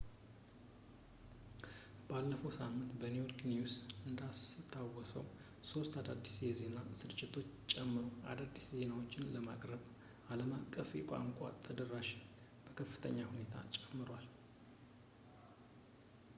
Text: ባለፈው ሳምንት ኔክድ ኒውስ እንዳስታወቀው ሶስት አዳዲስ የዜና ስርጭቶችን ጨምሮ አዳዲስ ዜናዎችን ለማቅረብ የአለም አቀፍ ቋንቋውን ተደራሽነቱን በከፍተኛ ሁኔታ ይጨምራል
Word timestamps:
ባለፈው 2.09 2.51
ሳምንት 2.57 3.01
ኔክድ 3.15 3.41
ኒውስ 3.49 3.73
እንዳስታወቀው 4.09 5.25
ሶስት 5.71 5.95
አዳዲስ 6.01 6.37
የዜና 6.45 6.77
ስርጭቶችን 7.01 7.59
ጨምሮ 7.73 8.03
አዳዲስ 8.31 8.65
ዜናዎችን 8.79 9.29
ለማቅረብ 9.35 9.85
የአለም 10.23 10.51
አቀፍ 10.61 10.91
ቋንቋውን 11.11 11.61
ተደራሽነቱን 11.67 12.33
በከፍተኛ 12.65 13.19
ሁኔታ 13.35 13.55
ይጨምራል 13.69 14.27